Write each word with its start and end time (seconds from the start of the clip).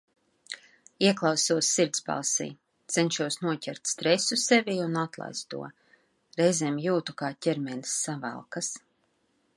Ieklausos 1.07 1.67
sirdsbalsī, 1.75 2.47
cenšos 2.95 3.37
noķert 3.43 3.93
stresu 3.93 4.39
sevī 4.47 4.77
un 4.87 4.97
atlaist 5.05 5.49
to, 5.55 5.63
reizēm 6.43 6.83
jūtu, 6.87 7.19
kā 7.23 7.35
ķermenis 7.47 7.95
savelkas. 8.07 8.77